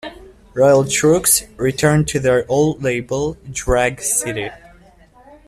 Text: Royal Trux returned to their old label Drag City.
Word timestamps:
Royal 0.55 0.83
Trux 0.83 1.47
returned 1.57 2.07
to 2.07 2.17
their 2.19 2.43
old 2.49 2.81
label 2.81 3.37
Drag 3.51 4.01
City. 4.01 4.49